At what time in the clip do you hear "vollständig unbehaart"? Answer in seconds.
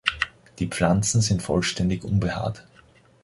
1.43-2.65